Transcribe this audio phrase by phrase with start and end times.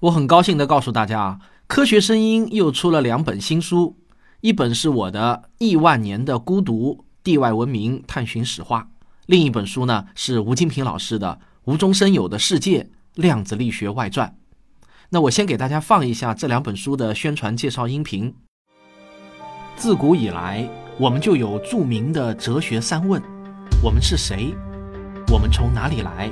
[0.00, 3.98] 我很高兴地告诉大家啊，科学声音又出了两本新书，
[4.40, 8.88] 一本是我的《亿万年的孤独：地外文明探寻史话》，
[9.26, 11.38] 另一本书呢是吴金平老师的
[11.70, 14.34] 《无中生有的世界：量子力学外传》。
[15.10, 18.34] 那我先给大家放一下这两本书的宣传介绍音频。
[19.76, 23.22] 自古以来，我们就有著名的哲学三问：
[23.82, 24.54] 我们是谁？
[25.30, 26.30] 我们从哪里来？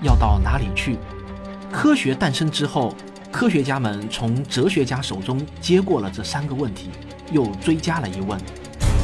[0.00, 0.96] 要到哪里去？
[1.74, 2.94] 科学诞生之后，
[3.32, 6.88] 科学家们从哲学家手中接过了这三个问题，
[7.32, 8.38] 又追加了一问：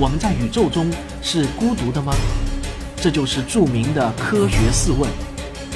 [0.00, 0.90] 我们在宇宙中
[1.20, 2.14] 是孤独的吗？
[2.96, 5.08] 这就是著名的科学四问。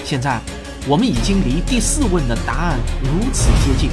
[0.03, 0.41] 现在，
[0.89, 3.91] 我们已经离第四问的答案如此接近。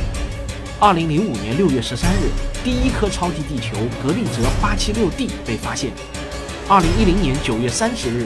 [0.80, 2.32] 二零零五年六月十三日，
[2.64, 5.92] 第一颗超级地球格利泽八七六 d 被发现；
[6.70, 8.26] 二零一零年九月三十日，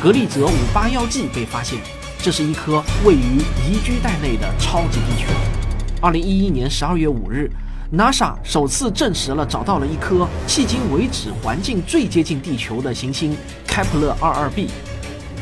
[0.00, 1.78] 格利泽五八幺 g 被发现。
[2.22, 5.32] 这是一颗位于宜居带内的超级地球。
[6.02, 7.50] 二零一一年十二月五日
[7.90, 13.34] ，NASA 首次证实了找到了一颗迄今为止环境最接近地球的行星
[13.66, 14.68] 开普勒二二 b。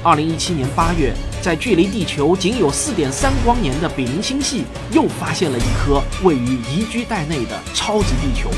[0.04, 1.12] 二零一七年八月，
[1.42, 8.50] 在距离地球仅有四点三光年的比邻星系又发现了一颗位于宜居带内的超级地球。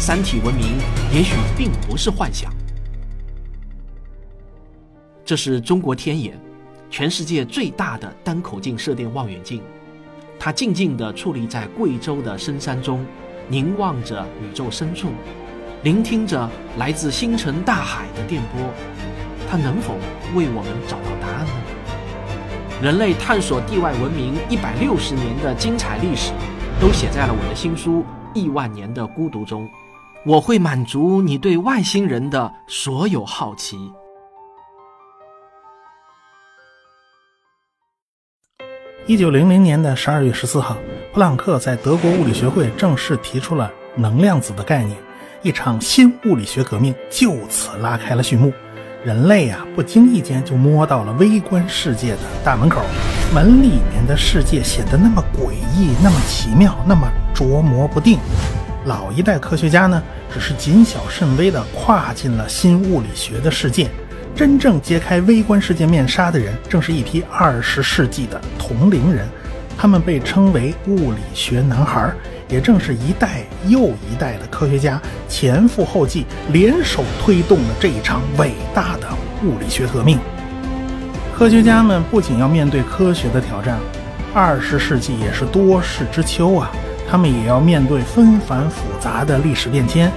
[0.00, 0.78] 三体文明
[1.12, 2.50] 也许并不是幻想。
[5.22, 6.47] 这是中国天眼。
[6.90, 9.60] 全世界最大的单口径射电望远镜，
[10.38, 13.04] 它静静地矗立在贵州的深山中，
[13.48, 15.08] 凝望着宇宙深处，
[15.82, 18.72] 聆听着来自星辰大海的电波。
[19.50, 19.94] 它能否
[20.34, 21.52] 为我们找到答案呢？
[22.82, 26.32] 人类探索地外文明一百六十年的精彩历史，
[26.80, 28.02] 都写在了我的新书
[28.34, 29.68] 《亿万年的孤独》中。
[30.24, 33.76] 我会满足你对外星人的所有好奇。
[39.08, 40.76] 一九零零年的十二月十四号，
[41.14, 44.98] 普朗克在德国物理学会正式提出了能量子的概念，
[45.40, 48.52] 一场新物理学革命就此拉开了序幕。
[49.02, 52.82] 人类啊，不经意间就摸到了微观世界的大门口，
[53.32, 58.18] 门里面的世界显得那么诡异，那么奇妙，那么捉摸不定。
[58.84, 63.88] 老一代科学家呢，只是谨小慎微地跨进了新物理学的世界。
[64.38, 69.26] 真正揭开微观世界面纱的人，正是一批二十世纪的同龄人，
[69.76, 72.12] 他们被称为物理学男孩。
[72.48, 79.08] 也正是一代又一代的科学家前赴后继，联手推动了这一场伟大的
[79.42, 80.20] 物理学革命。
[81.36, 83.76] 科学家们不仅要面对科学的挑战，
[84.32, 86.70] 二十世纪也是多事之秋啊，
[87.10, 90.12] 他们也要面对纷繁复杂的历史变迁。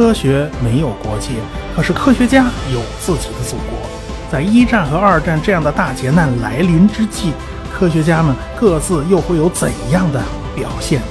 [0.00, 1.34] 科学没有国界，
[1.76, 3.78] 可是科学家有自己的祖国。
[4.32, 7.34] 在一战和二战这样的大劫难来临之际，
[7.70, 10.18] 科学家们各自又会有怎样的
[10.56, 11.06] 表现呢？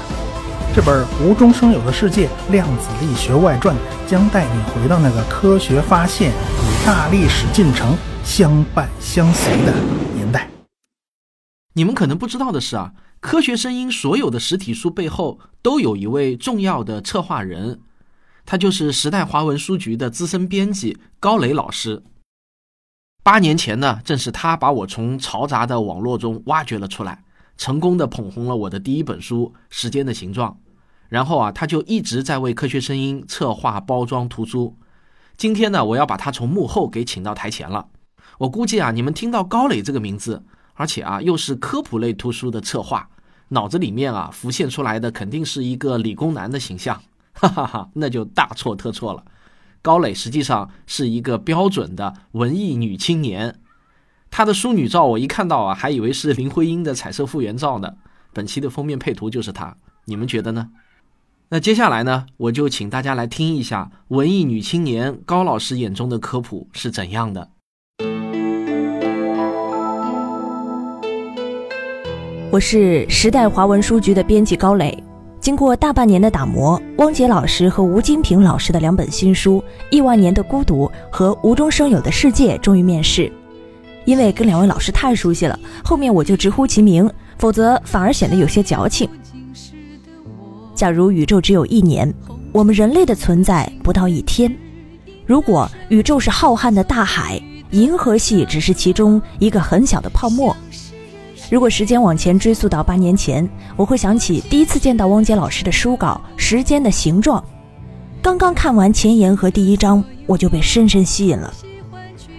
[0.76, 3.76] 这本《无中生有的世界：量子力学外传》
[4.10, 9.74] 将带你回到那个科学发现与大历史进程相伴相随的
[10.16, 10.50] 年代。
[11.74, 17.82] 你们可能不知道的是啊，科学声音所有的实体书背后都有一位重要的策划人。
[18.50, 22.02] 他就是时代华文书局的资深编辑高磊老师。
[23.22, 27.24] 八年前呢，正是他把我从嘈杂的网络中挖掘了出来，
[27.58, 30.52] 成功的捧红了我的第一本书《时间的形状》。
[31.10, 34.76] 然后啊，他就一直在为科学声音策划、包装图书。
[35.38, 37.90] 今天呢，我要把他从幕后给请到台前了。
[38.40, 40.44] 我估计啊，你们听到高磊这个名字，
[40.74, 43.12] 而且啊又是科普类图书的策划，
[43.50, 47.00] 脑子里面啊浮现出来的肯定是一个理工男的形象。
[47.40, 49.24] 哈 哈哈，那就大错特错了。
[49.82, 53.60] 高磊实际上是一个标准的文艺女青年，
[54.30, 57.94] 她的淑女照我一看到啊，还以为是林徽因的彩色复原照呢。
[58.34, 60.70] 本期的封面配图就是她，你们觉得呢？
[61.52, 67.50] 那接下来呢，我就请大家来听一下文艺女青年高老师眼中的科普是怎样的。
[72.52, 75.04] 我是时代华文书局的编辑高磊。
[75.39, 83.31] 经过大半年的打磨，汪杰老师和吴金平老师的两本新书《亿万年的孤独》和《无中生有的世界》终于面世。
[84.03, 89.09] 因为跟两位老师太熟悉了，后面我就直呼其名，否则反而显得有些矫情。
[90.75, 92.13] 假如宇宙只有一年，
[92.51, 94.51] 我们人类的存在不到一天；
[95.25, 97.41] 如果宇宙是浩瀚的大海，
[97.71, 100.53] 银河系只是其中一个很小的泡沫。
[101.50, 107.42] 如果时间往前追溯到八年前，我会想起第一次见到汪杰老师的书稿《时间的形状》。
[108.22, 111.51] 刚刚看完前言和第一章，我就被深深吸引了。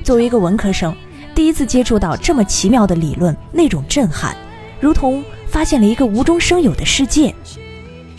[0.04, 0.94] 作为一个文科生，
[1.34, 4.36] 第一次接触到这么奇妙的理论，那种震撼，
[4.78, 7.34] 如同发现了一个无中生有的世界。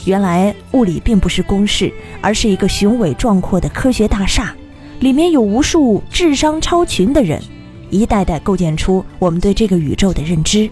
[0.03, 4.53] 原来物理并不是公式，而是一个雄伟壮阔的科学大厦，
[4.99, 7.41] 里面有无数智商超群的人，
[7.89, 10.69] 一代代构建出我们对这个宇宙的认知。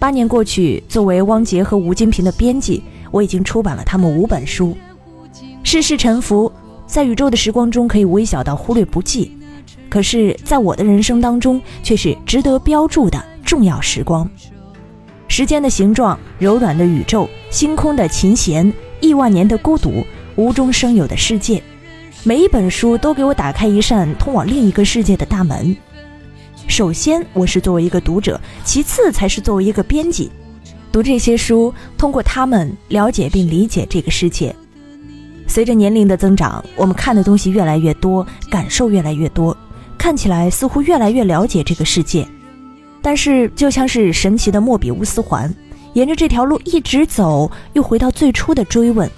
[0.00, 4.74] 八年过去，作为汪杰和吴金平的编辑，我已经出版了他们五本书。
[5.62, 6.50] 世事沉浮，
[6.86, 9.36] 在宇宙的时光中可以微小到忽略不计，
[9.90, 14.26] 可是，在我的人生当中，却是值得标注的重要时光。
[15.28, 20.02] 时间的形状，柔软的宇宙，星空的琴弦，亿万年的孤独，
[20.34, 21.62] 无中生有的世界，
[22.24, 25.76] 每一本书都给我打开一扇通往另一个世界的大门。
[26.70, 30.30] 首先，我是作为一个读者，其次才是作为一个编辑。
[30.92, 34.54] 读这些书，通过他们了解并理解这个世界。
[35.48, 39.54] 随着年龄的增长，我们看的东西越来越多，感受越来越多，
[39.98, 42.24] 看起来似乎越来越了解这个世界。
[43.02, 45.52] 但是，就像是神奇的莫比乌斯环，
[45.94, 49.10] 沿着这条路一直走，又回到最初的追问：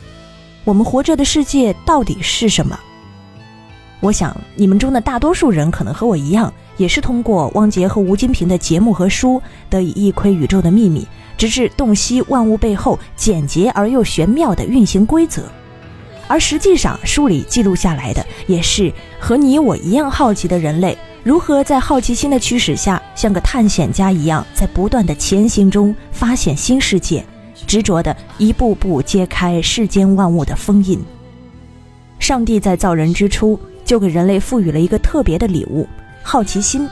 [0.65, 2.81] 我们活着的世界到底是什么？
[4.03, 9.41] 我想，你们中的大多数人可能和我一样，也是通过汪杰和吴金平的节目和书，
[9.71, 11.07] 得以一窥宇宙的秘密，
[11.39, 15.45] 直至洞悉万物背后简洁而又玄妙的运行规则。
[16.27, 20.99] 而实际上，书里记录下来的，也是和你我一样好奇的人类。
[21.23, 27.25] 如何在好奇心的驱使下，像个探险家一样，在不断的前行中发现新世界，
[27.69, 31.01] 执着的一步步揭开世间万物的封印？
[32.19, 33.59] 上帝在造人之初
[33.93, 35.87] 就给人类赋予了一个特别的礼物——
[36.25, 36.89] 好奇心。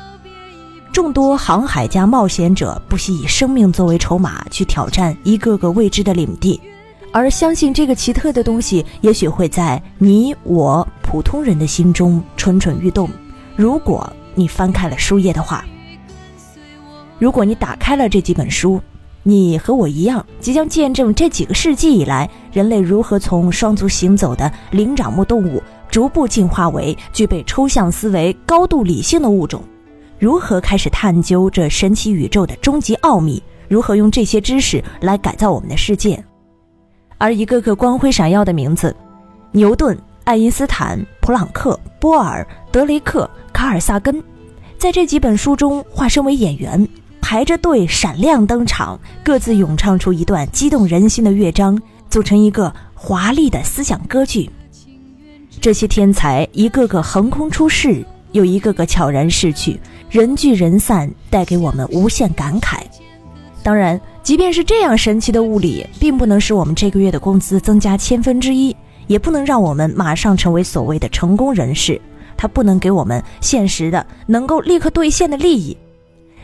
[0.92, 6.60] 众多航海家、冒险者不惜以生命作为筹码去挑战一个个未知的领地，
[7.10, 13.08] 而相信这个奇特的东西，也许会在你我普通人的心中蠢蠢欲动。
[13.56, 15.64] 如果你翻开了书页的话，
[17.18, 18.78] 如果你打开了这几本书，
[19.22, 29.62] 你和我一样，即将见证这几个世纪以来，人类如何从双足行走的灵长目动物，逐步进化为具备抽象思维、高度理性的物种，
[30.18, 36.22] 如何开始探究这神奇宇宙的终极奥秘，如何用这些知识来改造我们的世界，
[37.18, 38.94] 而一个个光辉闪耀的名字，
[39.52, 43.28] 牛顿、爱因斯坦、普朗克、波尔、德雷克。
[43.52, 44.22] 卡尔萨根，
[44.78, 46.88] 在这几本书中化身为演员，
[47.20, 51.78] 排着队闪亮登场，各自咏唱出一段激动人心的乐章，
[52.08, 54.48] 组成一个华丽的思想歌剧。
[55.60, 58.02] 这些天才一个个横空出世，
[58.32, 59.78] 又一个个悄然逝去，
[60.08, 62.78] 人聚人散，带给我们无限感慨。
[63.62, 68.74] 当然，即便是这样神奇的物理，并不能使我们这个月的工资增加千分之一，
[69.06, 72.00] 也不能让我们马上成为所谓的成功人士。
[72.38, 75.76] 它不能给我们现实的、能够立刻兑现的利益，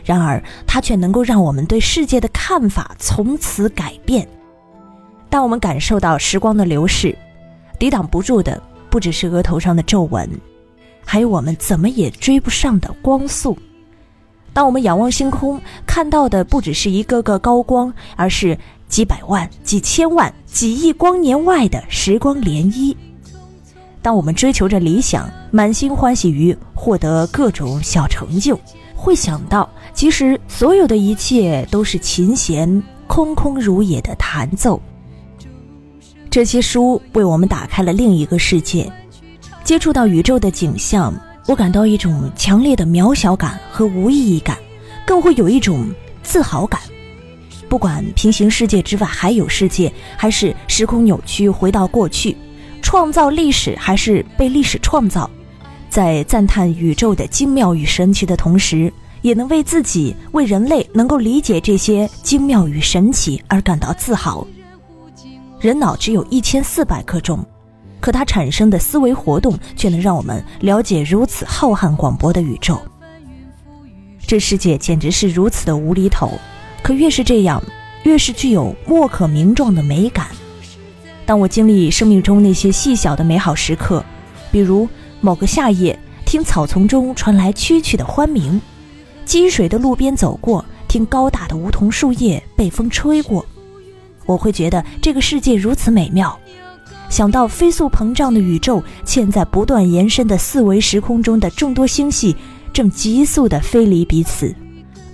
[0.05, 4.27] 然而它却能够让我们对世界的看法从此改变。
[5.27, 7.17] 当我们感受到时光的流逝，
[7.79, 10.29] 抵挡不住的不只是额头上的皱纹，
[11.05, 13.57] 还有我们怎么也追不上的光速。
[14.53, 18.57] 当我们仰望星空，看到的不只是一个个高光，而是
[18.87, 22.95] 几百万、几千万、几亿光年外的时光涟漪。
[24.01, 28.59] 当我们追求着理想，满心欢喜于获得各种小成就，
[28.95, 34.81] 会想到，其实所有的一切都是琴弦空空如也的弹奏。
[36.29, 38.91] 这些书为我们打开了另一个世界，
[39.63, 41.13] 接触到宇宙的景象，
[41.47, 44.57] 我感到一种强烈的渺小感和无意义感，
[45.05, 45.89] 更会有一种
[46.21, 46.79] 自豪感。
[47.67, 52.35] 不管平行世界之外还有世界，还是时空扭曲回到过去。
[52.81, 55.29] 创造历史还是被历史创造，
[55.89, 64.45] 在赞叹宇宙的精妙与神奇的同时，也能为自己、为人类能够理解这些精妙与神奇而感到自豪。
[65.59, 67.43] 人脑只有一千四百克重，
[67.99, 72.79] 可它产生的思维活动却能让我们了解如此浩瀚广博的宇宙。
[74.27, 76.31] 这世界简直是如此的无厘头，
[76.83, 77.61] 可越是这样，
[78.03, 80.27] 越是具有莫可名状的美感。
[81.25, 84.03] 当我经历生命中那些细小的美好时刻，
[84.51, 84.87] 比如
[85.21, 88.59] 某个夏夜，听草丛中传来蛐蛐的欢鸣；
[89.25, 93.43] 积水的路边走过，听高大的梧桐树叶被风吹过，
[94.27, 96.37] 我会觉得这个世界如此美妙。
[97.09, 102.35] 想到飞速膨胀的宇宙，嵌在不断延伸的四维时空中的众多星系，
[102.73, 104.53] 正急速地飞离彼此，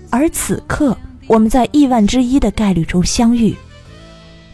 [0.10, 3.55] 而此刻我们在亿万之一的概率中相遇。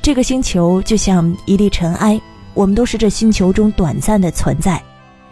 [0.02, 2.20] 这个星球就像一粒尘埃，
[2.54, 4.82] 我们都是这星球中短暂的存在。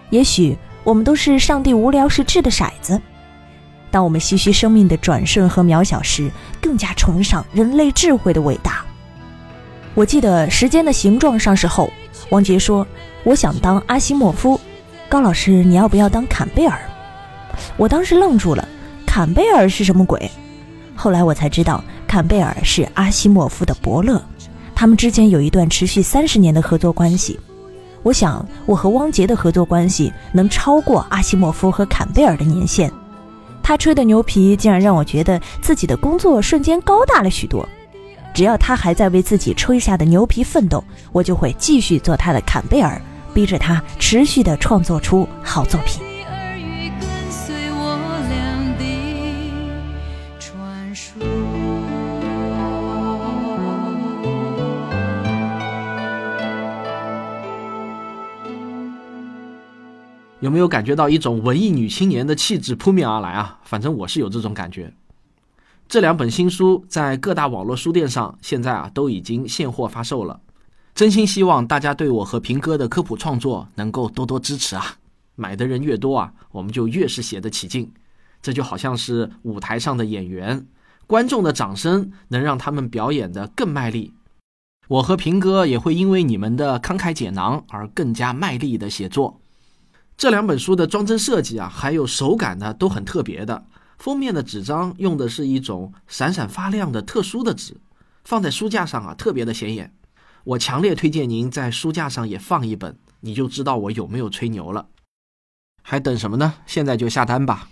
[0.10, 3.00] 也许我们都是上帝无聊时掷的骰子。
[3.92, 6.32] 当我们唏嘘生命的转瞬和渺小时，
[6.62, 8.86] 更加崇尚人类智慧的伟大。
[9.98, 11.92] 我记得《时间的形状》上市后，
[12.30, 12.86] 王杰说
[13.26, 14.60] ：“我想当阿西莫夫。”
[15.10, 16.80] 高老师，你要不要当坎贝尔？
[17.78, 18.68] 我当时愣住了，
[19.08, 20.30] 坎贝尔是什么鬼？
[20.96, 24.24] 后来我才知道，坎贝尔是阿西莫夫的伯乐，
[24.76, 27.40] 他们之间有一段持续三十年的合作关系。
[28.04, 32.92] 我想，我和汪杰的合作关系能超过阿西莫夫和坎贝尔的年限。
[33.64, 37.68] 他吹的牛皮竟然让我觉得自己的工作瞬间高大了许多。
[38.38, 43.02] 只要他还在为自己吹下的牛皮奋斗，我就会继续做他的坎贝尔，
[43.34, 46.04] 逼着他持续的创作出好作品。
[60.40, 63.58] 有没有感觉到一种文艺女青年的气质扑面而来啊？
[63.64, 64.94] 反正我是有这种感觉。
[65.90, 70.42] 这两本新书在各大网络书店上现在啊都已经现货发售了。
[70.94, 74.98] 真心希望大家对我和平哥的科普创作能够多多支持啊！
[75.36, 77.90] 买的人越多啊，我们就越是写得起劲。
[78.42, 80.66] 这就好像是舞台上的演员，
[81.06, 84.14] 观众的掌声能让他们表演得更卖力。
[84.90, 89.40] 我和平哥也会因为你们的慷慨解囊而更加卖力的写作。
[90.18, 93.66] 这两本书的装帧设计啊，还有手感呢，都很特别的。
[93.98, 97.78] 封面的纸张用的是一种闪闪发亮的特殊的纸，
[98.24, 99.94] 放在书架上啊，特别的显眼。
[100.44, 104.88] 我强烈推荐您在书架上也放一本，你就知道我有没有吹牛了。
[105.82, 106.54] 还等什么呢？
[106.66, 107.70] 现在就下单吧。